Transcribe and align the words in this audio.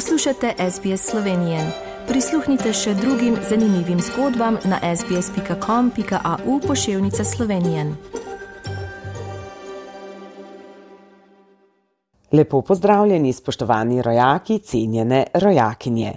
Poslušate 0.00 0.54
SBS 0.70 1.10
Slovenije. 1.10 1.58
Prisluhnite 2.08 2.70
še 2.72 2.94
drugim 2.94 3.34
zanimivim 3.48 3.98
zgodbam 4.00 4.56
na 4.64 4.78
sbsp.com.au 4.96 6.54
pošiljka 6.66 7.24
Slovenije. 7.24 7.84
Lepo 12.32 12.62
pozdravljeni, 12.62 13.32
spoštovani 13.32 14.02
rojaki, 14.02 14.58
cenjene 14.58 15.26
rojakinje. 15.34 16.14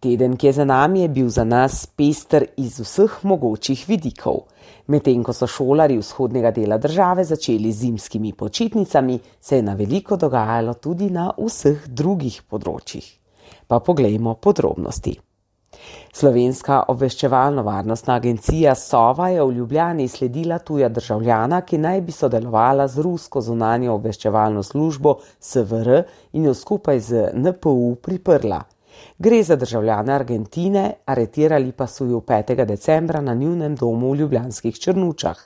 Teden, 0.00 0.36
ki 0.36 0.46
je 0.46 0.52
za 0.52 0.64
nami, 0.64 1.00
je 1.00 1.08
bil 1.08 1.28
za 1.28 1.44
nas 1.44 1.86
pester 1.86 2.46
iz 2.56 2.80
vseh 2.80 3.18
mogočih 3.22 3.84
vidikov. 3.88 4.46
Medtem 4.86 5.20
ko 5.22 5.36
so 5.36 5.46
šolari 5.46 5.98
vzhodnega 6.00 6.50
dela 6.50 6.78
države 6.78 7.24
začeli 7.24 7.72
zimskimi 7.72 8.32
počitnicami, 8.32 9.20
se 9.40 9.56
je 9.56 9.62
na 9.62 9.74
veliko 9.74 10.16
dogajalo 10.16 10.74
tudi 10.74 11.10
na 11.10 11.32
vseh 11.36 11.88
drugih 11.88 12.42
področjih. 12.48 13.17
Pa 13.66 13.80
poglejmo 13.80 14.34
podrobnosti. 14.34 15.18
Slovenska 16.12 16.76
obveščevalno-varnostna 16.88 18.14
agencija 18.14 18.74
Sova 18.74 19.28
je 19.28 19.42
v 19.44 19.52
Ljubljani 19.58 20.08
sledila 20.08 20.58
tuja 20.58 20.88
državljana, 20.88 21.60
ki 21.60 21.78
naj 21.78 22.00
bi 22.00 22.12
sodelovala 22.12 22.86
z 22.88 23.04
rusko 23.06 23.40
zunanjo 23.40 23.94
obveščevalno 23.94 24.62
službo 24.62 25.14
SVR 25.40 26.02
in 26.32 26.48
jo 26.48 26.54
skupaj 26.54 27.00
z 27.00 27.28
NPU 27.34 27.94
priprla. 28.02 28.62
Gre 29.18 29.42
za 29.42 29.56
državljane 29.56 30.12
Argentine, 30.12 30.84
aretirali 31.04 31.72
pa 31.72 31.86
so 31.86 32.04
jo 32.04 32.20
5. 32.32 32.64
decembra 32.64 33.20
na 33.20 33.34
njunem 33.34 33.76
domu 33.76 34.12
v 34.12 34.22
Ljubljanskih 34.22 34.80
Črnučah. 34.80 35.38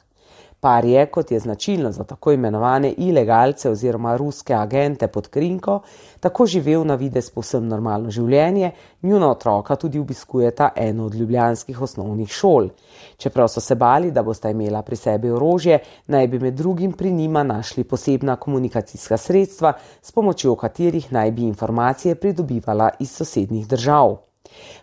Par 0.63 0.85
je, 0.85 1.07
kot 1.07 1.31
je 1.31 1.39
značilno 1.41 1.91
za 1.93 2.05
tako 2.05 2.33
imenovane 2.33 2.93
ilegalce 2.93 3.71
oziroma 3.71 4.17
ruske 4.17 4.55
agente 4.55 5.09
pod 5.09 5.29
krinko, 5.29 5.81
tako 6.21 6.47
živel 6.47 6.85
na 6.87 6.95
vides 6.95 7.31
povsem 7.35 7.67
normalno 7.67 8.11
življenje, 8.11 8.71
njuna 9.03 9.31
otroka 9.31 9.77
tudi 9.77 9.99
obiskujeta 9.99 10.71
eno 10.77 11.07
od 11.11 11.19
ljubljanskih 11.19 11.83
osnovnih 11.83 12.31
šol. 12.31 12.71
Čeprav 13.19 13.51
so 13.51 13.61
se 13.61 13.75
bali, 13.75 14.15
da 14.15 14.23
bosta 14.23 14.55
imela 14.55 14.87
pri 14.87 14.97
sebi 14.97 15.35
orožje, 15.35 15.83
naj 16.07 16.29
bi 16.29 16.39
med 16.39 16.55
drugim 16.55 16.93
pri 16.93 17.11
njima 17.11 17.43
našli 17.43 17.85
posebna 17.85 18.37
komunikacijska 18.37 19.17
sredstva, 19.17 19.73
s 20.03 20.13
pomočjo 20.13 20.55
katerih 20.55 21.13
naj 21.13 21.31
bi 21.31 21.43
informacije 21.43 22.15
pridobivala 22.15 22.91
iz 23.01 23.11
sosednjih 23.11 23.67
držav. 23.69 24.21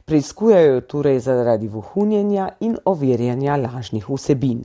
Preizkujajo 0.06 0.82
torej 0.82 1.20
zaradi 1.20 1.68
vohunjenja 1.68 2.50
in 2.60 2.78
overjanja 2.86 3.56
lažnih 3.56 4.10
vsebin. 4.10 4.64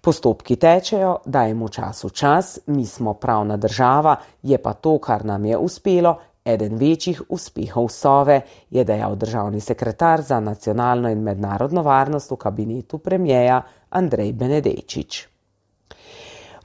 Postopki 0.00 0.56
tečejo, 0.56 1.18
dajmo 1.24 1.68
čas 1.68 2.04
v 2.04 2.10
čas, 2.10 2.58
mi 2.66 2.86
smo 2.86 3.14
pravna 3.14 3.56
država, 3.56 4.16
je 4.42 4.58
pa 4.58 4.72
to, 4.72 4.98
kar 4.98 5.24
nam 5.24 5.44
je 5.44 5.58
uspelo, 5.58 6.16
eden 6.44 6.76
večjih 6.76 7.22
uspehov 7.28 7.88
Sove, 7.88 8.40
je 8.70 8.84
dejal 8.84 9.16
državni 9.16 9.60
sekretar 9.60 10.22
za 10.22 10.40
nacionalno 10.40 11.10
in 11.10 11.22
mednarodno 11.22 11.82
varnost 11.82 12.30
v 12.30 12.36
kabinetu 12.36 12.98
premjeja 12.98 13.62
Andrej 13.90 14.32
Benedejčič. 14.32 15.26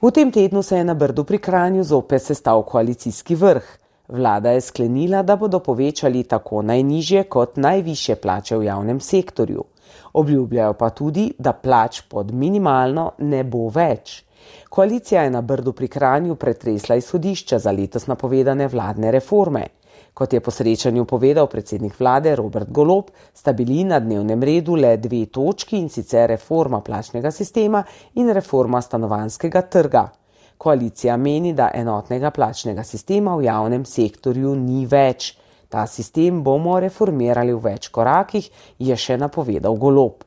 V 0.01 0.11
tem 0.11 0.31
tednu 0.31 0.63
se 0.63 0.77
je 0.77 0.83
na 0.83 0.93
Brdu 0.93 1.23
pri 1.23 1.37
Kranju 1.37 1.83
zopet 1.83 2.21
sestav 2.21 2.61
koalicijski 2.63 3.35
vrh. 3.35 3.84
Vlada 4.07 4.51
je 4.51 4.61
sklenila, 4.61 5.23
da 5.23 5.35
bodo 5.35 5.59
povečali 5.59 6.23
tako 6.23 6.61
najnižje 6.61 7.23
kot 7.23 7.57
najviše 7.57 8.15
plače 8.15 8.57
v 8.57 8.63
javnem 8.63 8.99
sektorju. 8.99 9.63
Obljubljajo 10.13 10.73
pa 10.73 10.89
tudi, 10.89 11.31
da 11.39 11.53
plač 11.53 12.01
pod 12.09 12.31
minimalno 12.33 13.11
ne 13.17 13.43
bo 13.43 13.69
več. 13.69 14.23
Koalicija 14.69 15.23
je 15.23 15.29
na 15.29 15.41
Brdu 15.41 15.73
pri 15.73 15.87
Kranju 15.87 16.35
pretresla 16.35 16.95
izhodišča 16.95 17.59
za 17.59 17.71
letos 17.71 18.07
napovedane 18.07 18.67
vladne 18.67 19.11
reforme. 19.11 19.65
Kot 20.13 20.33
je 20.33 20.39
po 20.39 20.51
srečanju 20.51 21.05
povedal 21.05 21.47
predsednik 21.47 21.99
vlade 21.99 22.35
Robert 22.35 22.69
Golop, 22.71 23.09
sta 23.33 23.53
bili 23.53 23.83
na 23.83 23.99
dnevnem 23.99 24.43
redu 24.43 24.75
le 24.75 24.97
dve 24.97 25.25
točki 25.25 25.77
in 25.77 25.89
sicer 25.89 26.29
reforma 26.29 26.79
plačnega 26.81 27.31
sistema 27.31 27.83
in 28.13 28.29
reforma 28.33 28.81
stanovanskega 28.81 29.61
trga. 29.61 30.05
Koalicija 30.57 31.17
meni, 31.17 31.53
da 31.53 31.71
enotnega 31.73 32.31
plačnega 32.31 32.83
sistema 32.83 33.35
v 33.35 33.45
javnem 33.47 33.85
sektorju 33.85 34.55
ni 34.55 34.85
več. 34.85 35.33
Ta 35.69 35.87
sistem 35.89 36.43
bomo 36.43 36.77
reformirali 36.79 37.53
v 37.53 37.61
več 37.63 37.89
korakih, 37.91 38.47
je 38.79 38.95
še 38.95 39.17
napovedal 39.17 39.75
Golop. 39.81 40.23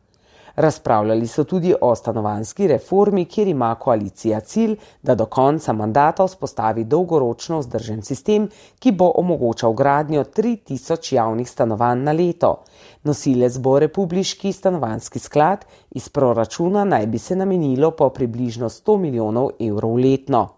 Razpravljali 0.58 1.26
so 1.26 1.44
tudi 1.44 1.74
o 1.80 1.94
stanovanski 1.94 2.66
reformi, 2.66 3.24
kjer 3.24 3.48
ima 3.48 3.74
koalicija 3.74 4.40
cilj, 4.40 4.76
da 5.02 5.14
do 5.14 5.26
konca 5.26 5.72
mandata 5.72 6.24
vzpostavi 6.26 6.84
dolgoročno 6.84 7.58
vzdržen 7.58 8.02
sistem, 8.02 8.48
ki 8.78 8.92
bo 8.92 9.12
omogočal 9.14 9.72
gradnjo 9.72 10.24
3000 10.24 11.14
javnih 11.14 11.50
stanovanj 11.50 12.02
na 12.02 12.12
leto. 12.12 12.64
Nosilec 13.04 13.58
bo 13.58 13.78
republiški 13.78 14.52
stanovanski 14.52 15.18
sklad, 15.18 15.64
iz 15.90 16.08
proračuna 16.08 16.84
naj 16.84 17.06
bi 17.06 17.18
se 17.18 17.36
namenilo 17.36 17.90
po 17.90 18.10
približno 18.10 18.68
100 18.68 18.98
milijonov 18.98 19.50
evrov 19.60 19.94
letno. 19.96 20.48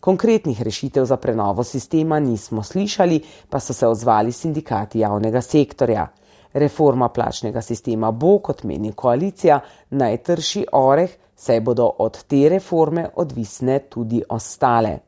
Konkretnih 0.00 0.62
rešitev 0.62 1.04
za 1.04 1.16
prenovo 1.16 1.64
sistema 1.64 2.20
nismo 2.20 2.62
slišali, 2.62 3.20
pa 3.50 3.60
so 3.60 3.72
se 3.72 3.86
odzvali 3.86 4.32
sindikati 4.32 4.98
javnega 4.98 5.40
sektorja. 5.40 6.08
Reforma 6.54 7.08
plačnega 7.08 7.60
sistema 7.60 8.10
bo, 8.10 8.38
kot 8.38 8.64
meni 8.64 8.92
koalicija, 8.92 9.60
najtrši 9.90 10.66
oreh, 10.72 11.10
saj 11.34 11.60
bodo 11.60 11.88
od 11.98 12.24
te 12.24 12.48
reforme 12.48 13.08
odvisne 13.16 13.78
tudi 13.88 14.22
ostale. 14.28 14.98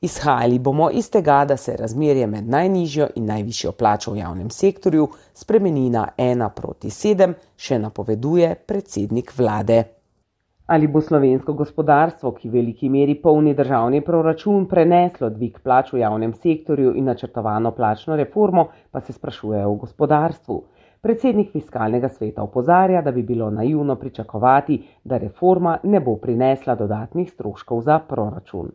Izhajali 0.00 0.58
bomo 0.58 0.90
iz 0.90 1.10
tega, 1.10 1.44
da 1.44 1.56
se 1.56 1.76
razmerje 1.76 2.26
med 2.26 2.48
najnižjo 2.48 3.08
in 3.14 3.26
najvišjo 3.26 3.72
plačo 3.72 4.12
v 4.12 4.18
javnem 4.18 4.50
sektorju 4.50 5.08
spremeni 5.34 5.90
na 5.90 6.08
1 6.18 6.48
proti 6.56 6.90
7, 6.90 7.34
še 7.56 7.78
napoveduje 7.78 8.54
predsednik 8.54 9.32
vlade. 9.38 9.84
Ali 10.66 10.88
bo 10.90 11.00
slovensko 11.00 11.52
gospodarstvo, 11.54 12.32
ki 12.34 12.48
v 12.48 12.52
veliki 12.58 12.88
meri 12.90 13.14
polni 13.22 13.52
državni 13.54 14.00
proračun, 14.02 14.64
preneslo 14.66 15.28
dvig 15.30 15.60
plač 15.62 15.92
v 15.94 16.00
javnem 16.00 16.32
sektorju 16.34 16.94
in 16.98 17.06
načrtovano 17.06 17.70
plačno 17.70 18.16
reformo, 18.18 18.66
pa 18.90 19.00
se 19.00 19.12
sprašujejo 19.12 19.70
v 19.70 19.76
gospodarstvu. 19.84 20.56
Predsednik 21.06 21.52
fiskalnega 21.52 22.08
sveta 22.08 22.42
opozarja, 22.42 23.00
da 23.02 23.12
bi 23.12 23.22
bilo 23.22 23.46
naivno 23.50 23.94
pričakovati, 23.96 24.80
da 25.04 25.18
reforma 25.22 25.76
ne 25.82 26.00
bo 26.00 26.16
prinesla 26.16 26.74
dodatnih 26.74 27.28
stroškov 27.32 27.82
za 27.86 27.98
proračun. 28.08 28.72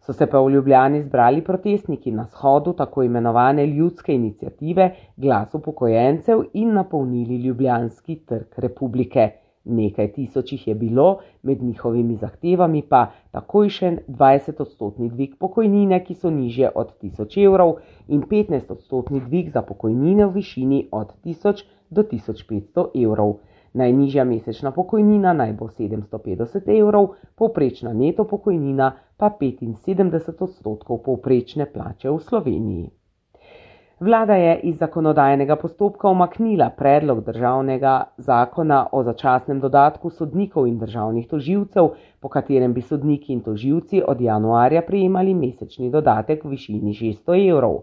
So 0.00 0.12
se 0.12 0.26
pa 0.26 0.40
v 0.40 0.50
Ljubljani 0.50 1.02
zbrali 1.02 1.40
protestniki 1.44 2.12
na 2.12 2.26
shodu 2.26 2.72
tako 2.72 3.02
imenovane 3.02 3.66
ljudske 3.66 4.14
inicijative 4.14 4.90
Glas 5.16 5.54
upokojencev 5.54 6.42
in 6.52 6.74
napolnili 6.74 7.36
Ljubljanski 7.46 8.16
trg 8.16 8.58
republike. 8.58 9.30
Nekaj 9.64 10.12
tisoč 10.12 10.52
jih 10.52 10.66
je 10.68 10.74
bilo, 10.74 11.18
med 11.42 11.62
njihovimi 11.62 12.16
zahtevami 12.16 12.82
pa 12.88 13.06
takojšen 13.32 13.98
20-odstotni 14.08 15.08
dvig 15.10 15.38
pokojnine, 15.38 16.02
ki 16.04 16.14
so 16.14 16.30
nižje 16.30 16.70
od 16.74 16.92
1000 17.02 17.44
evrov, 17.46 17.76
in 18.08 18.22
15-odstotni 18.22 19.22
dvig 19.28 19.48
za 19.50 19.62
pokojnine 19.62 20.26
v 20.26 20.32
višini 20.34 20.88
od 20.92 21.14
1000 21.24 21.64
do 21.90 22.02
1500 22.02 23.04
evrov. 23.04 23.38
Najnižja 23.74 24.24
mesečna 24.24 24.70
pokojnina 24.70 25.32
naj 25.32 25.52
bo 25.52 25.68
750 25.68 26.68
evrov, 26.78 27.08
povprečna 27.34 27.92
neto 27.92 28.24
pokojnina 28.24 28.92
pa 29.16 29.32
75 29.40 30.44
odstotkov 30.48 31.02
povprečne 31.02 31.66
plače 31.66 32.10
v 32.10 32.20
Sloveniji. 32.20 32.90
Vlada 34.04 34.34
je 34.34 34.60
iz 34.62 34.76
zakonodajnega 34.78 35.56
postopka 35.56 36.08
omaknila 36.08 36.66
predlog 36.76 37.24
državnega 37.24 37.92
zakona 38.16 38.86
o 38.92 39.02
začasnem 39.02 39.60
dodatku 39.60 40.10
sodnikov 40.10 40.66
in 40.68 40.74
državnih 40.78 41.28
toživcev, 41.28 41.88
po 42.20 42.28
katerem 42.28 42.74
bi 42.74 42.82
sodniki 42.82 43.32
in 43.32 43.40
toživci 43.40 44.02
od 44.08 44.20
januarja 44.20 44.82
prejemali 44.82 45.34
mesečni 45.34 45.88
dodatek 45.90 46.44
v 46.44 46.50
višini 46.50 46.92
600 46.92 47.38
evrov. 47.50 47.78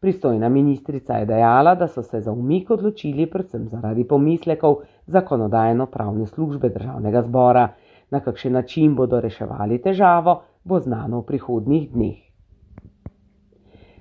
Pristojna 0.00 0.48
ministrica 0.48 1.20
je 1.20 1.26
dejala, 1.26 1.74
da 1.74 1.88
so 1.88 2.02
se 2.02 2.20
za 2.20 2.32
umik 2.32 2.70
odločili 2.70 3.28
predvsem 3.30 3.68
zaradi 3.68 4.04
pomislekov 4.04 4.80
zakonodajno-pravne 5.06 6.26
službe 6.26 6.68
državnega 6.68 7.22
zbora. 7.22 7.68
Na 8.10 8.20
kakšen 8.20 8.52
način 8.52 8.96
bodo 8.96 9.20
reševali 9.20 9.78
težavo, 9.78 10.40
bo 10.64 10.80
znano 10.80 11.20
v 11.20 11.26
prihodnjih 11.30 11.88
dneh. 11.92 12.29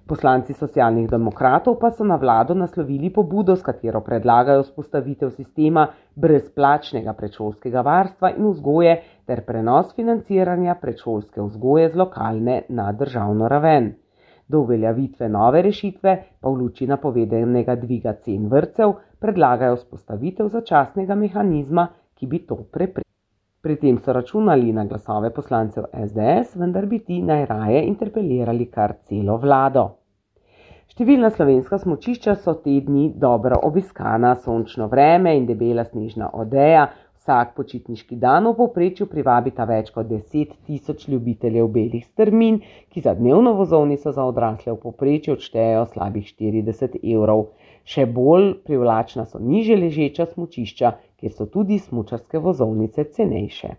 Poslanci 0.09 0.56
socialnih 0.57 1.06
demokratov 1.06 1.75
pa 1.77 1.91
so 1.94 2.03
na 2.03 2.15
vlado 2.17 2.56
naslovili 2.57 3.11
pobudo, 3.13 3.53
s 3.56 3.61
katero 3.61 4.00
predlagajo 4.01 4.63
spostavitev 4.65 5.29
sistema 5.29 5.83
brezplačnega 6.15 7.13
predšolskega 7.13 7.83
varstva 7.85 8.31
in 8.31 8.47
vzgoje 8.50 8.95
ter 9.29 9.44
prenos 9.45 9.91
financiranja 9.94 10.73
predšolske 10.81 11.45
vzgoje 11.45 11.91
z 11.94 12.01
lokalne 12.01 12.56
na 12.69 12.88
državno 12.91 13.47
raven. 13.47 13.91
Do 14.47 14.63
uveljavitve 14.65 15.29
nove 15.29 15.61
rešitve 15.61 16.15
pa 16.41 16.50
v 16.50 16.56
luči 16.57 16.88
napovedenega 16.89 17.75
dviga 17.75 18.15
cen 18.25 18.50
vrcev 18.50 18.95
predlagajo 19.21 19.77
spostavitev 19.77 20.50
začasnega 20.50 21.15
mehanizma, 21.15 21.85
ki 22.17 22.25
bi 22.25 22.41
to 22.50 22.57
preprečil. 22.73 23.08
Pri 23.61 23.75
tem 23.75 23.97
so 24.00 24.13
računali 24.13 24.71
na 24.73 24.85
glasove 24.85 25.29
poslancev 25.35 25.83
SDS, 25.94 26.56
vendar 26.56 26.85
bi 26.85 27.00
ti 27.00 27.17
najraje 27.21 27.81
interpelirali 27.88 28.67
kar 28.71 28.94
celo 29.09 29.35
vlado. 29.38 29.83
Številna 30.94 31.27
slovenska 31.33 31.75
smočišča 31.81 32.38
so 32.39 32.53
te 32.63 32.77
dni 32.85 33.09
dobro 33.19 33.57
obiskana, 33.67 34.31
sončno 34.45 34.88
vreme 34.88 35.35
in 35.35 35.44
debela 35.50 35.83
snežna 35.89 36.29
odeja. 36.39 36.85
Vsak 37.19 37.51
počitniški 37.57 38.15
dan 38.21 38.47
v 38.47 38.56
povprečju 38.61 39.09
privabita 39.11 39.67
več 39.67 39.91
kot 39.91 40.07
10 40.07 40.56
tisoč 40.69 41.09
ljubiteljev 41.11 41.67
belih 41.75 42.06
strmin, 42.07 42.61
ki 42.95 43.03
za 43.03 43.11
dnevno 43.19 43.57
vozovnico 43.59 44.15
za 44.15 44.23
odrasle 44.23 44.71
v 44.71 44.79
povprečju 44.85 45.35
odštejejo 45.35 45.83
slabih 45.91 46.31
40 46.31 46.95
evrov. 47.03 47.50
Še 47.84 48.06
bolj 48.06 48.54
privlačna 48.66 49.26
so 49.26 49.40
niže 49.40 49.76
ležeča 49.76 50.26
smočišča, 50.26 50.92
kjer 51.20 51.31
so 51.31 51.46
tudi 51.46 51.80
smočarske 51.80 52.40
vozovnice 52.40 53.04
cenejše. 53.04 53.76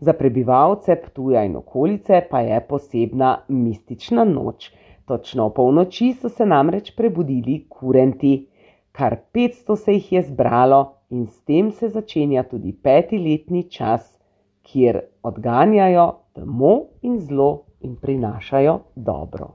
Za 0.00 0.12
prebivalce 0.12 0.96
Ptuja 0.96 1.44
in 1.44 1.56
okolice 1.56 2.20
pa 2.30 2.40
je 2.40 2.60
posebna 2.68 3.36
mistična 3.48 4.24
noč. 4.24 4.72
Točno 5.06 5.50
polnoči 5.50 6.14
so 6.20 6.28
se 6.28 6.46
namreč 6.46 6.94
prebudili 6.96 7.64
kurenti. 7.68 8.46
Kar 8.92 9.16
500 9.34 9.76
se 9.76 9.92
jih 9.92 10.12
je 10.12 10.22
zbralo 10.22 10.80
in 11.10 11.26
s 11.26 11.42
tem 11.44 11.70
se 11.72 11.88
začenja 11.88 12.42
tudi 12.42 12.72
peti 12.72 13.18
letni 13.18 13.64
čas, 13.70 14.18
kjer 14.62 15.00
odganjajo 15.22 16.06
temo 16.34 16.74
in 17.02 17.20
zlo 17.20 17.64
in 17.80 17.96
prinašajo 17.96 18.78
dobro. 18.96 19.48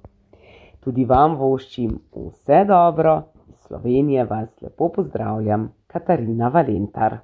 Tudi 0.80 1.06
vam 1.06 1.36
voščim 1.36 1.98
vse 2.16 2.64
dobro, 2.68 3.16
Slovenije 3.70 4.24
vas 4.26 4.50
lepo 4.62 4.90
pozdravljam, 4.96 5.74
Katarina 5.88 6.48
Valentar. 6.48 7.18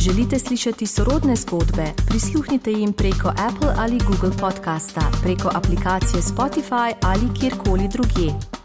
Želite 0.00 0.38
slišati 0.38 0.86
sorodne 0.86 1.36
zgodbe? 1.36 1.86
Prisluhnite 2.08 2.70
jim 2.70 2.92
preko 2.92 3.28
Apple 3.28 3.72
ali 3.78 3.98
Google 4.08 4.38
podcasta, 4.40 5.00
preko 5.22 5.48
aplikacije 5.58 6.20
Spotify 6.22 6.94
ali 7.10 7.26
kjerkoli 7.40 7.88
drugje. 7.94 8.57